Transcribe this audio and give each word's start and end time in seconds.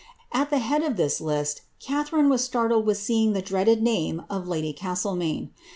At 0.31 0.49
the 0.49 0.57
head 0.57 0.81
of 0.81 0.95
tliis 0.95 1.21
list 1.21 1.61
Catharine 1.79 2.27
was 2.27 2.43
startled 2.43 2.87
with 2.87 2.97
seeing 2.97 3.33
the 3.33 3.41
dreaded 3.43 3.83
name 3.83 4.23
of 4.31 4.47
lady 4.47 4.73
Castlemaine. 4.73 5.51